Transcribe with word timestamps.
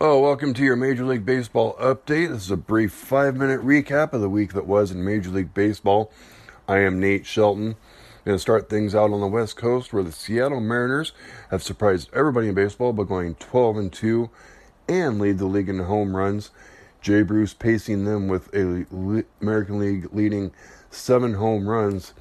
Oh, 0.00 0.20
welcome 0.20 0.54
to 0.54 0.62
your 0.62 0.76
Major 0.76 1.04
League 1.04 1.26
Baseball 1.26 1.74
update. 1.80 2.28
This 2.28 2.44
is 2.44 2.50
a 2.52 2.56
brief 2.56 2.92
five 2.92 3.34
minute 3.34 3.60
recap 3.62 4.12
of 4.12 4.20
the 4.20 4.28
week 4.28 4.52
that 4.52 4.64
was 4.64 4.92
in 4.92 5.04
Major 5.04 5.30
League 5.30 5.52
Baseball. 5.52 6.12
I 6.68 6.78
am 6.78 7.00
Nate 7.00 7.26
Shelton. 7.26 7.70
I'm 7.70 8.24
Going 8.24 8.36
to 8.36 8.38
start 8.38 8.70
things 8.70 8.94
out 8.94 9.10
on 9.10 9.20
the 9.20 9.26
West 9.26 9.56
Coast 9.56 9.92
where 9.92 10.04
the 10.04 10.12
Seattle 10.12 10.60
Mariners 10.60 11.14
have 11.50 11.64
surprised 11.64 12.10
everybody 12.14 12.46
in 12.46 12.54
baseball 12.54 12.92
by 12.92 13.02
going 13.02 13.34
12 13.34 13.76
and 13.76 13.92
2 13.92 14.30
and 14.88 15.20
lead 15.20 15.38
the 15.38 15.46
league 15.46 15.68
in 15.68 15.80
home 15.80 16.14
runs. 16.14 16.52
Jay 17.00 17.22
Bruce 17.22 17.52
pacing 17.52 18.04
them 18.04 18.28
with 18.28 18.54
a 18.54 18.86
American 19.40 19.80
League 19.80 20.14
leading 20.14 20.52
seven 20.92 21.34
home 21.34 21.68
runs. 21.68 22.14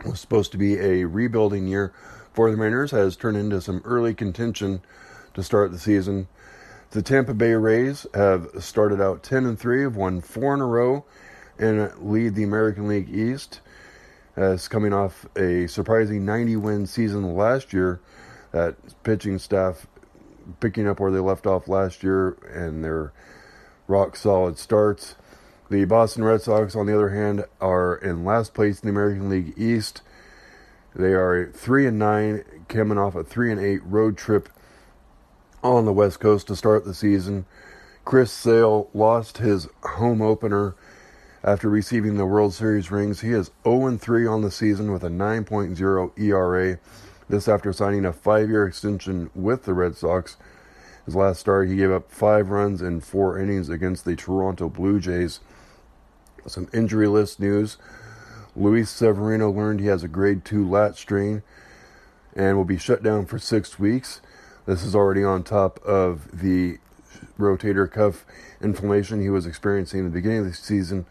It 0.00 0.06
was 0.06 0.18
supposed 0.18 0.50
to 0.50 0.58
be 0.58 0.76
a 0.80 1.04
rebuilding 1.04 1.68
year 1.68 1.92
for 2.32 2.50
the 2.50 2.56
Mariners, 2.56 2.90
has 2.90 3.16
turned 3.16 3.36
into 3.36 3.60
some 3.60 3.80
early 3.84 4.12
contention 4.12 4.82
to 5.34 5.44
start 5.44 5.70
the 5.70 5.78
season. 5.78 6.26
The 6.90 7.02
Tampa 7.02 7.34
Bay 7.34 7.52
Rays 7.52 8.04
have 8.14 8.48
started 8.58 9.00
out 9.00 9.22
10 9.22 9.46
and 9.46 9.56
3, 9.56 9.82
have 9.82 9.94
won 9.94 10.20
four 10.20 10.54
in 10.54 10.60
a 10.60 10.66
row, 10.66 11.04
and 11.56 11.92
lead 11.98 12.34
the 12.34 12.42
American 12.42 12.88
League 12.88 13.08
East. 13.08 13.60
Uh, 14.36 14.40
As 14.40 14.66
coming 14.66 14.92
off 14.92 15.24
a 15.36 15.68
surprising 15.68 16.24
90 16.24 16.56
win 16.56 16.86
season 16.86 17.36
last 17.36 17.72
year, 17.72 18.00
that 18.50 18.74
pitching 19.04 19.38
staff 19.38 19.86
picking 20.58 20.88
up 20.88 20.98
where 20.98 21.12
they 21.12 21.20
left 21.20 21.46
off 21.46 21.68
last 21.68 22.02
year 22.02 22.30
and 22.52 22.82
their 22.82 23.12
rock 23.86 24.16
solid 24.16 24.58
starts. 24.58 25.14
The 25.70 25.84
Boston 25.84 26.24
Red 26.24 26.42
Sox, 26.42 26.74
on 26.74 26.86
the 26.86 26.94
other 26.94 27.10
hand, 27.10 27.44
are 27.60 27.94
in 27.94 28.24
last 28.24 28.52
place 28.52 28.80
in 28.80 28.88
the 28.88 28.90
American 28.90 29.28
League 29.28 29.54
East. 29.56 30.02
They 30.96 31.12
are 31.12 31.52
three 31.54 31.86
and 31.86 32.00
nine, 32.00 32.42
coming 32.66 32.98
off 32.98 33.14
a 33.14 33.22
three 33.22 33.52
and 33.52 33.60
eight 33.60 33.84
road 33.84 34.16
trip 34.16 34.48
on 35.62 35.84
the 35.84 35.92
West 35.92 36.20
Coast 36.20 36.46
to 36.46 36.56
start 36.56 36.84
the 36.84 36.94
season. 36.94 37.46
Chris 38.04 38.32
Sale 38.32 38.88
lost 38.94 39.38
his 39.38 39.68
home 39.82 40.22
opener 40.22 40.74
after 41.42 41.68
receiving 41.68 42.16
the 42.16 42.26
World 42.26 42.54
Series 42.54 42.90
rings. 42.90 43.20
He 43.20 43.32
is 43.32 43.50
0 43.64 43.96
3 43.96 44.26
on 44.26 44.42
the 44.42 44.50
season 44.50 44.92
with 44.92 45.04
a 45.04 45.08
9.0 45.08 46.18
ERA. 46.18 46.78
This 47.28 47.48
after 47.48 47.72
signing 47.72 48.04
a 48.04 48.12
five 48.12 48.48
year 48.48 48.66
extension 48.66 49.30
with 49.34 49.64
the 49.64 49.74
Red 49.74 49.96
Sox. 49.96 50.36
His 51.06 51.16
last 51.16 51.40
start, 51.40 51.68
he 51.68 51.76
gave 51.76 51.90
up 51.90 52.10
five 52.10 52.50
runs 52.50 52.82
in 52.82 53.00
four 53.00 53.38
innings 53.38 53.68
against 53.68 54.04
the 54.04 54.16
Toronto 54.16 54.68
Blue 54.68 55.00
Jays. 55.00 55.40
Some 56.46 56.68
injury 56.72 57.06
list 57.06 57.40
news. 57.40 57.76
Luis 58.56 58.90
Severino 58.90 59.50
learned 59.50 59.80
he 59.80 59.86
has 59.86 60.02
a 60.02 60.08
grade 60.08 60.44
2 60.44 60.68
lat 60.68 60.96
strain 60.96 61.42
and 62.34 62.56
will 62.56 62.64
be 62.64 62.78
shut 62.78 63.02
down 63.02 63.26
for 63.26 63.38
six 63.38 63.78
weeks. 63.78 64.20
This 64.70 64.84
is 64.84 64.94
already 64.94 65.24
on 65.24 65.42
top 65.42 65.84
of 65.84 66.28
the 66.32 66.78
rotator 67.36 67.90
cuff 67.90 68.24
inflammation 68.62 69.20
he 69.20 69.28
was 69.28 69.44
experiencing 69.44 69.98
in 69.98 70.04
the 70.04 70.12
beginning 70.12 70.38
of 70.38 70.44
the 70.44 70.52
season 70.52 71.06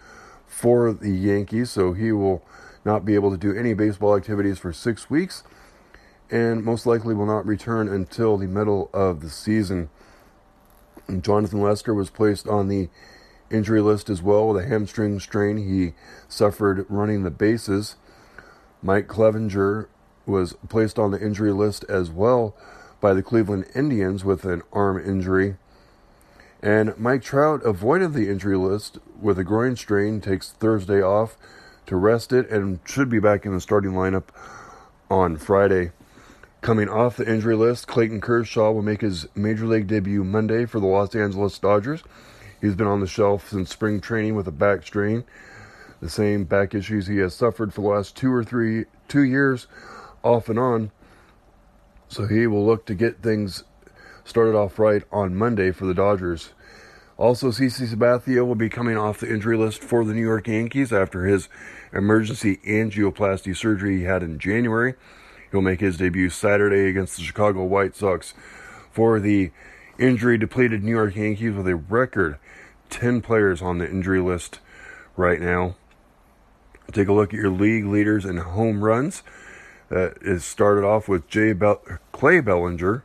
for 0.47 0.93
the 0.93 1.11
Yankees, 1.11 1.69
so 1.69 1.91
he 1.91 2.13
will 2.13 2.41
not 2.85 3.03
be 3.03 3.15
able 3.15 3.31
to 3.31 3.37
do 3.37 3.53
any 3.53 3.73
baseball 3.73 4.15
activities 4.15 4.59
for 4.59 4.71
six 4.71 5.09
weeks 5.09 5.43
and 6.31 6.63
most 6.63 6.85
likely 6.85 7.13
will 7.13 7.25
not 7.25 7.45
return 7.45 7.89
until 7.89 8.37
the 8.37 8.47
middle 8.47 8.89
of 8.93 9.19
the 9.19 9.29
season. 9.29 9.89
Jonathan 11.19 11.59
Lester 11.61 11.93
was 11.93 12.09
placed 12.09 12.47
on 12.47 12.69
the 12.69 12.87
injury 13.51 13.81
list 13.81 14.09
as 14.09 14.21
well 14.21 14.47
with 14.47 14.63
a 14.63 14.67
hamstring 14.69 15.19
strain 15.19 15.57
he 15.57 15.95
suffered 16.29 16.85
running 16.87 17.23
the 17.23 17.29
bases. 17.29 17.97
Mike 18.81 19.09
Clevinger 19.09 19.89
was 20.25 20.53
placed 20.69 20.97
on 20.97 21.11
the 21.11 21.21
injury 21.21 21.51
list 21.51 21.83
as 21.89 22.09
well 22.09 22.55
by 23.01 23.13
the 23.13 23.23
Cleveland 23.23 23.65
Indians 23.75 24.25
with 24.25 24.45
an 24.45 24.61
arm 24.73 24.99
injury. 25.03 25.57
And 26.61 26.97
Mike 26.97 27.23
Trout 27.23 27.65
avoided 27.65 28.13
the 28.13 28.29
injury 28.29 28.57
list 28.57 28.97
with 29.21 29.39
a 29.39 29.43
groin 29.43 29.75
strain, 29.75 30.19
takes 30.19 30.51
Thursday 30.51 31.01
off 31.01 31.37
to 31.85 31.95
rest 31.95 32.33
it, 32.33 32.49
and 32.49 32.79
should 32.85 33.09
be 33.09 33.19
back 33.19 33.45
in 33.45 33.53
the 33.53 33.61
starting 33.61 33.91
lineup 33.91 34.25
on 35.09 35.37
Friday. 35.37 35.91
Coming 36.61 36.89
off 36.89 37.15
the 37.15 37.29
injury 37.29 37.55
list, 37.55 37.87
Clayton 37.87 38.19
Kershaw 38.19 38.71
will 38.71 38.81
make 38.81 38.99
his 38.99 39.27
major 39.33 39.65
league 39.65 39.87
debut 39.87 40.25
Monday 40.25 40.65
for 40.65 40.81
the 40.81 40.87
Los 40.87 41.15
Angeles 41.15 41.57
Dodgers. 41.57 42.03
He's 42.59 42.75
been 42.75 42.87
on 42.87 42.99
the 42.99 43.07
shelf 43.07 43.49
since 43.49 43.69
spring 43.69 44.01
training 44.01 44.35
with 44.35 44.45
a 44.47 44.51
back 44.51 44.85
strain, 44.85 45.23
the 46.01 46.09
same 46.09 46.43
back 46.43 46.75
issues 46.75 47.07
he 47.07 47.19
has 47.19 47.33
suffered 47.33 47.73
for 47.73 47.81
the 47.81 47.87
last 47.87 48.17
two 48.17 48.33
or 48.33 48.43
three 48.43 48.85
two 49.07 49.23
years, 49.23 49.67
off 50.21 50.49
and 50.49 50.59
on. 50.59 50.91
So 52.09 52.25
he 52.25 52.47
will 52.47 52.65
look 52.65 52.85
to 52.87 52.95
get 52.95 53.21
things 53.21 53.63
started 54.25 54.55
off 54.55 54.79
right 54.79 55.03
on 55.11 55.35
Monday 55.35 55.71
for 55.71 55.85
the 55.85 55.93
Dodgers. 55.93 56.49
Also, 57.17 57.49
CC 57.49 57.87
Sabathia 57.87 58.45
will 58.45 58.55
be 58.55 58.69
coming 58.69 58.97
off 58.97 59.19
the 59.19 59.31
injury 59.31 59.57
list 59.57 59.83
for 59.83 60.03
the 60.03 60.13
New 60.13 60.21
York 60.21 60.47
Yankees 60.47 60.91
after 60.91 61.25
his 61.25 61.49
emergency 61.93 62.57
angioplasty 62.65 63.55
surgery 63.55 63.97
he 63.97 64.03
had 64.03 64.23
in 64.23 64.39
January. 64.39 64.95
He'll 65.51 65.61
make 65.61 65.81
his 65.81 65.97
debut 65.97 66.29
Saturday 66.29 66.89
against 66.89 67.17
the 67.17 67.23
Chicago 67.23 67.63
White 67.63 67.95
Sox 67.95 68.33
for 68.91 69.19
the 69.19 69.51
injury 69.99 70.37
depleted 70.37 70.83
New 70.83 70.91
York 70.91 71.15
Yankees 71.15 71.53
with 71.53 71.67
a 71.67 71.75
record 71.75 72.39
10 72.89 73.21
players 73.21 73.61
on 73.61 73.77
the 73.77 73.89
injury 73.89 74.21
list 74.21 74.59
right 75.15 75.39
now. 75.41 75.75
Take 76.91 77.07
a 77.07 77.13
look 77.13 77.33
at 77.33 77.39
your 77.39 77.51
league 77.51 77.85
leaders 77.85 78.25
in 78.25 78.37
home 78.37 78.83
runs 78.83 79.21
that 79.89 80.17
is 80.21 80.45
started 80.45 80.85
off 80.85 81.07
with 81.07 81.27
Jay 81.27 81.53
Clay 82.11 82.39
Bellinger. 82.39 83.03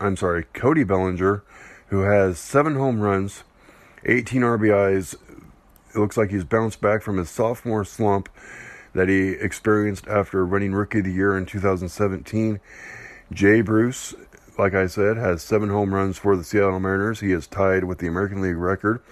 I'm 0.00 0.16
sorry, 0.16 0.44
Cody 0.52 0.84
Bellinger, 0.84 1.42
who 1.88 2.02
has 2.02 2.38
seven 2.38 2.76
home 2.76 3.00
runs, 3.00 3.44
18 4.04 4.42
RBIs. 4.42 5.14
It 5.94 5.98
looks 5.98 6.16
like 6.16 6.30
he's 6.30 6.44
bounced 6.44 6.80
back 6.80 7.02
from 7.02 7.18
his 7.18 7.30
sophomore 7.30 7.84
slump 7.84 8.28
that 8.94 9.08
he 9.08 9.30
experienced 9.30 10.06
after 10.06 10.46
winning 10.46 10.72
Rookie 10.72 11.00
of 11.00 11.04
the 11.04 11.12
Year 11.12 11.36
in 11.36 11.46
2017. 11.46 12.60
Jay 13.32 13.60
Bruce, 13.60 14.14
like 14.56 14.74
I 14.74 14.86
said, 14.86 15.16
has 15.16 15.42
seven 15.42 15.68
home 15.68 15.92
runs 15.92 16.18
for 16.18 16.36
the 16.36 16.44
Seattle 16.44 16.80
Mariners. 16.80 17.20
He 17.20 17.32
is 17.32 17.46
tied 17.46 17.84
with 17.84 17.98
the 17.98 18.06
American 18.06 18.40
League 18.40 18.56
record 18.56 19.02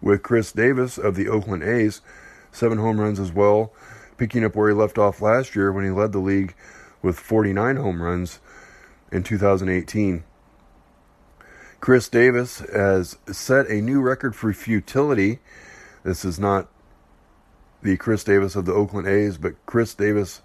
with 0.00 0.22
Khris 0.22 0.52
Davis 0.52 0.98
of 0.98 1.16
the 1.16 1.28
Oakland 1.28 1.62
A's, 1.62 2.00
seven 2.50 2.78
home 2.78 2.98
runs 2.98 3.20
as 3.20 3.32
well 3.32 3.72
picking 4.16 4.44
up 4.44 4.54
where 4.54 4.68
he 4.68 4.74
left 4.74 4.98
off 4.98 5.20
last 5.20 5.56
year 5.56 5.72
when 5.72 5.84
he 5.84 5.90
led 5.90 6.12
the 6.12 6.18
league 6.18 6.54
with 7.02 7.18
49 7.18 7.76
home 7.76 8.02
runs 8.02 8.40
in 9.12 9.22
2018. 9.22 10.24
Chris 11.80 12.08
Davis 12.08 12.60
has 12.72 13.18
set 13.30 13.68
a 13.68 13.82
new 13.82 14.00
record 14.00 14.34
for 14.34 14.52
futility. 14.52 15.38
This 16.02 16.24
is 16.24 16.38
not 16.38 16.68
the 17.82 17.98
Khris 17.98 18.24
Davis 18.24 18.56
of 18.56 18.64
the 18.64 18.72
Oakland 18.72 19.06
A's, 19.06 19.36
but 19.36 19.54
Chris 19.66 19.94
Davis 19.94 20.40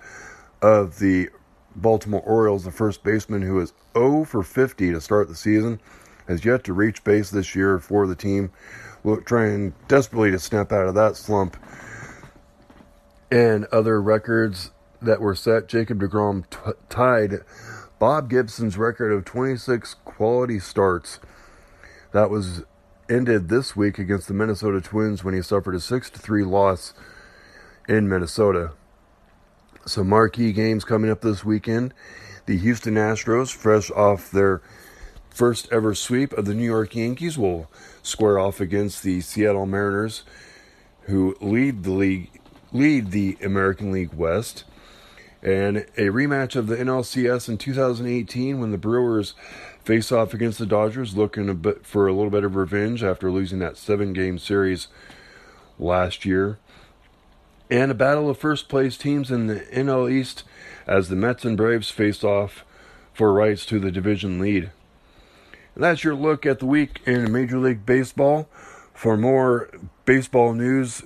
of 0.62 1.00
the 1.00 1.30
Baltimore 1.76 2.22
Orioles, 2.26 2.66
the 2.66 2.72
first 2.72 3.04
baseman 3.04 3.42
who 3.42 3.60
is 3.62 3.74
0 3.94 4.26
for 4.26 4.44
50 4.44 4.92
to 4.92 5.00
start 5.00 5.30
the 5.30 5.36
season, 5.36 5.80
has 6.28 6.44
yet 6.44 6.66
to 6.66 6.74
reach 6.74 7.04
base 7.04 7.30
this 7.30 7.56
year 7.56 7.80
for 7.80 8.06
the 8.06 8.16
team. 8.16 8.52
Look, 9.06 9.26
trying 9.26 9.74
desperately 9.88 10.32
to 10.32 10.40
snap 10.40 10.74
out 10.74 10.88
of 10.88 10.96
that 10.96 11.16
slump 11.16 11.56
and 13.32 13.66
other 13.66 14.02
records 14.02 14.72
that 15.02 15.22
were 15.22 15.36
set. 15.36 15.68
Jacob 15.68 16.00
DeGrom 16.00 16.50
t- 16.50 16.72
tied 16.90 17.40
Bob 18.00 18.30
Gibson's 18.30 18.78
record 18.78 19.12
of 19.12 19.26
26 19.26 19.96
quality 20.06 20.60
starts. 20.60 21.20
That 22.12 22.30
was 22.30 22.64
ended 23.10 23.50
this 23.50 23.76
week 23.76 24.00
against 24.00 24.28
the 24.28 24.34
Minnesota 24.34 24.82
Twins 24.82 25.24
when 25.24 25.34
he 25.34 25.42
suffered 25.42 25.76
a 25.76 25.80
6 25.80 26.10
3 26.10 26.44
loss 26.44 26.94
in 27.88 28.08
Minnesota. 28.08 28.72
Some 29.86 30.10
marquee 30.10 30.52
games 30.52 30.84
coming 30.84 31.10
up 31.10 31.22
this 31.22 31.44
weekend. 31.44 31.94
The 32.46 32.58
Houston 32.58 32.96
Astros, 32.96 33.54
fresh 33.54 33.92
off 33.92 34.32
their 34.32 34.62
first 35.30 35.68
ever 35.72 35.94
sweep 35.94 36.34
of 36.34 36.46
the 36.46 36.54
New 36.54 36.66
York 36.66 36.96
Yankees, 36.96 37.38
will 37.38 37.70
square 38.02 38.40
off 38.40 38.60
against 38.60 39.04
the 39.04 39.22
Seattle 39.22 39.66
Mariners, 39.66 40.24
who 41.02 41.36
lead 41.42 41.84
the 41.84 41.92
league 41.92 42.39
lead 42.72 43.12
the 43.12 43.38
American 43.44 43.92
League 43.92 44.14
West. 44.14 44.64
And 45.42 45.78
a 45.98 46.10
rematch 46.10 46.56
of 46.56 46.68
the 46.68 46.76
NLCS 46.76 47.48
in 47.48 47.58
2018 47.58 48.60
when 48.60 48.72
the 48.72 48.78
Brewers 48.78 49.34
face 49.84 50.12
off 50.12 50.34
against 50.34 50.60
the 50.60 50.66
Dodgers, 50.66 51.16
looking 51.16 51.50
a 51.50 51.54
bit 51.54 51.86
for 51.86 52.08
a 52.08 52.14
little 52.14 52.30
bit 52.30 52.44
of 52.44 52.56
revenge 52.56 53.04
after 53.04 53.32
losing 53.32 53.60
that 53.60 53.78
seven 53.78 54.12
game 54.14 54.38
series 54.38 54.88
last 55.80 56.26
year. 56.26 56.60
And 57.70 57.92
a 57.92 57.96
battle 57.96 58.30
of 58.30 58.38
first 58.38 58.68
place 58.68 58.98
teams 58.98 59.32
in 59.32 59.48
the 59.48 59.62
NL 59.62 60.12
East 60.12 60.44
as 60.86 61.08
the 61.08 61.16
Mets 61.16 61.46
and 61.46 61.56
Braves 61.56 61.90
face 61.90 62.24
off 62.24 62.66
for 63.14 63.32
rights 63.32 63.66
to 63.68 63.80
the 63.80 63.92
division 63.92 64.40
lead. 64.40 64.72
And 65.76 65.84
that's 65.84 66.04
your 66.04 66.16
look 66.16 66.46
at 66.46 66.60
the 66.60 66.66
week 66.66 67.00
in 67.06 67.32
Major 67.32 67.58
League 67.58 67.86
Baseball. 67.86 68.50
For 69.00 69.16
more 69.16 69.70
baseball 70.04 70.54
news 70.54 71.04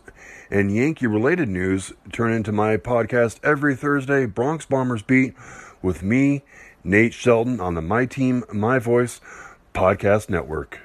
and 0.50 0.76
Yankee 0.76 1.06
related 1.06 1.48
news, 1.48 1.94
turn 2.12 2.34
into 2.34 2.52
my 2.52 2.76
podcast 2.76 3.40
every 3.44 3.76
Thursday, 3.76 4.26
Bronx 4.26 4.66
Bombers 4.66 5.04
Beat, 5.04 5.36
with 5.84 6.02
me, 6.02 6.42
Nate 6.84 7.14
Shelton, 7.14 7.60
on 7.62 7.76
the 7.76 7.84
My 7.84 8.08
Team, 8.08 8.46
My 8.52 8.80
Voice 8.80 9.22
Podcast 9.76 10.28
Network. 10.28 10.80